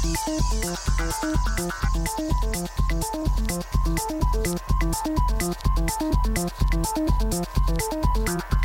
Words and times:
Thank 0.00 0.16
you. 8.52 8.57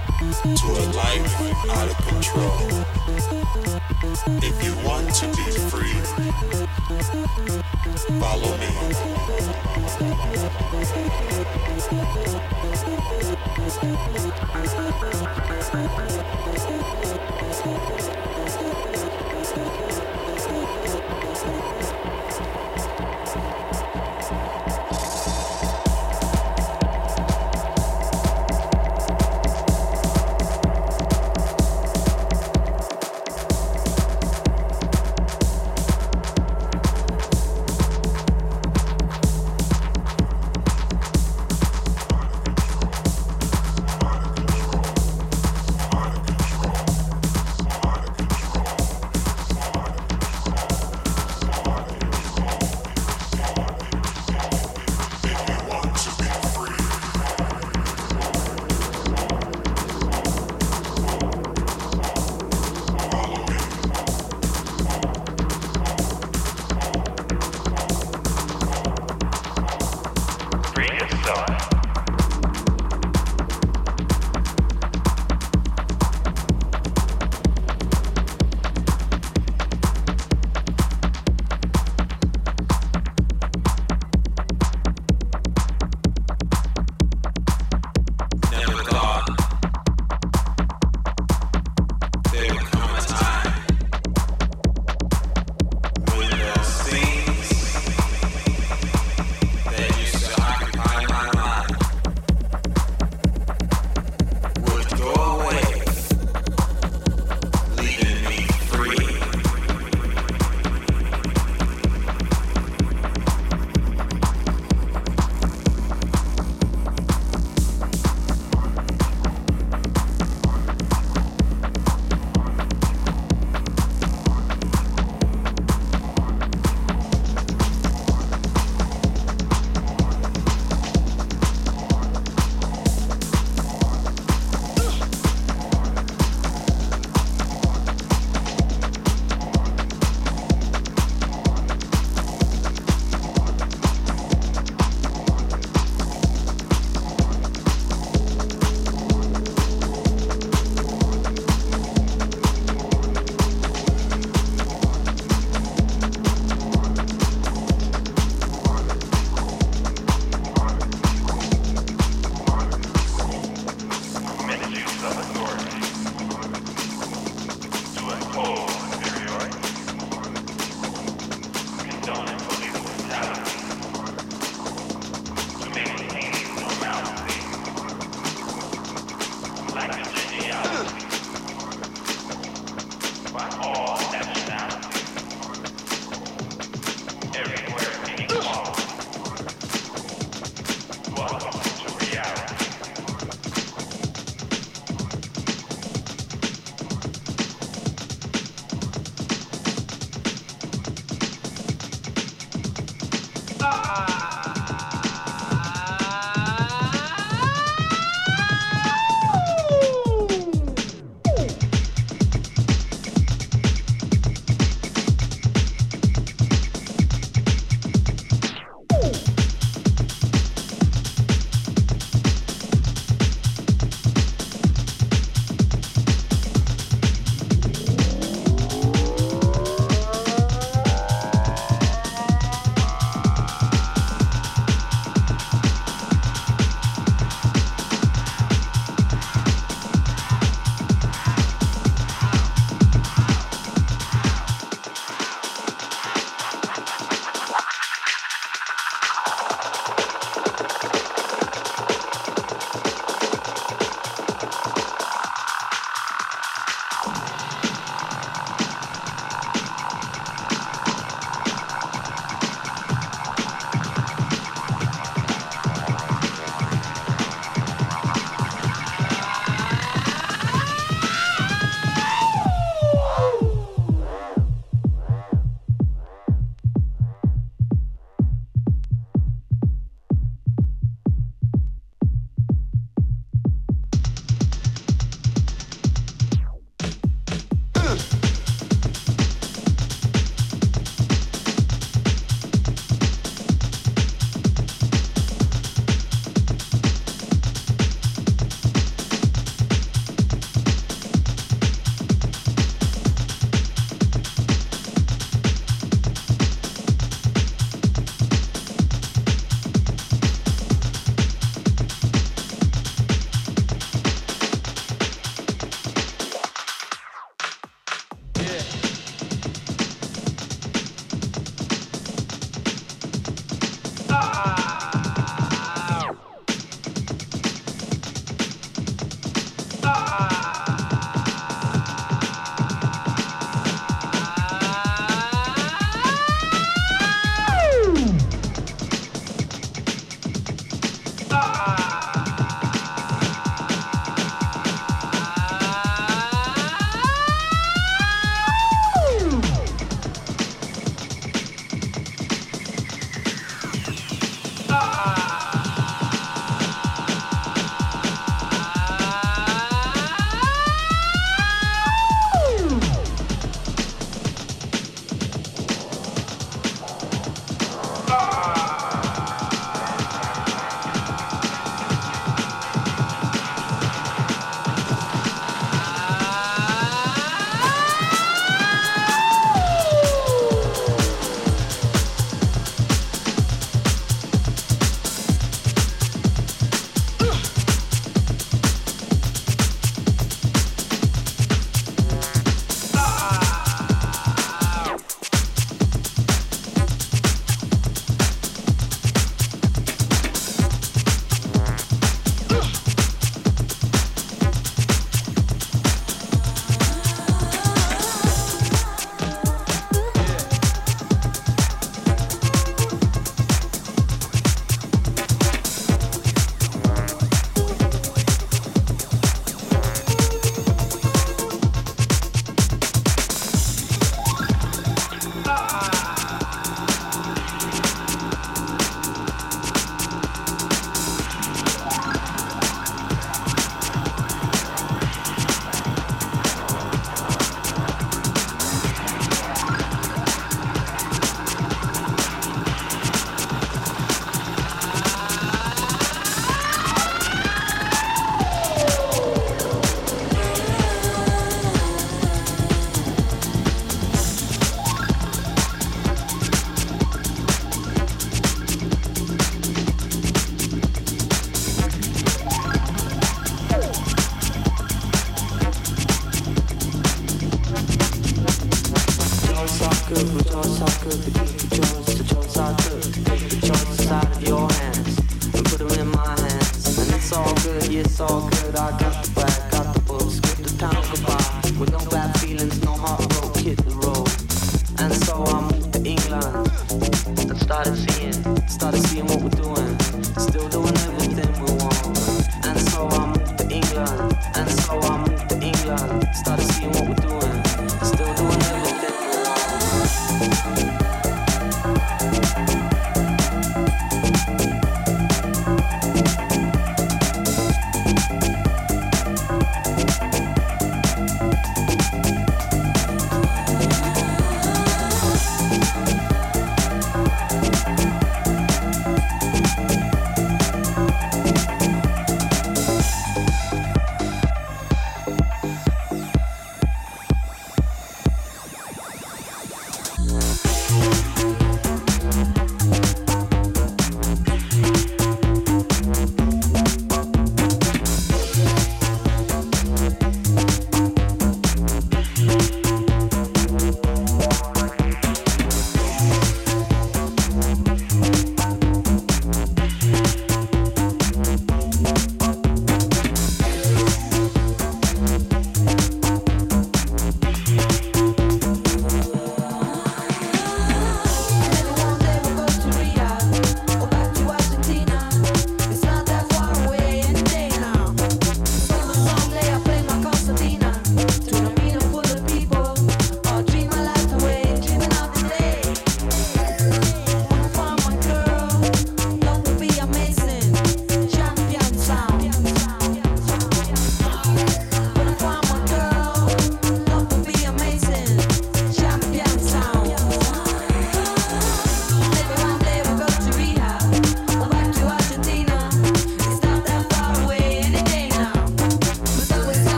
to 0.21 0.67
a 0.67 0.85
life 0.93 1.41
out 1.71 1.89
of 1.89 1.97
control. 2.05 2.61
If 4.43 4.63
you 4.63 4.75
want 4.85 5.13
to 5.15 5.25
be 5.35 5.49
free, 5.69 5.97
follow 8.19 8.55
me. 8.57 8.67
Thank 19.53 19.90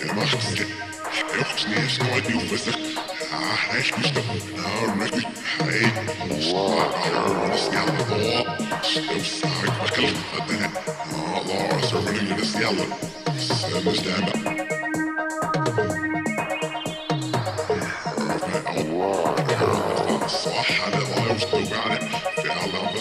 Er 0.00 0.14
macht 0.14 0.42
sie. 0.42 0.66
Er 1.36 1.44
I'm 6.20 7.50
a 7.50 7.56
scallop. 7.56 8.84
Still 8.84 9.24
sorry. 9.24 9.68
I 9.68 9.86
can't 9.88 10.16
a 13.86 13.94
scallop. 13.94 14.38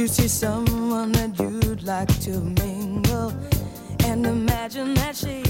you 0.00 0.08
see 0.08 0.28
someone 0.28 1.12
that 1.12 1.38
you'd 1.38 1.82
like 1.82 2.08
to 2.20 2.30
mingle 2.30 3.34
and 4.06 4.24
imagine 4.24 4.94
that 4.94 5.14
she 5.14 5.49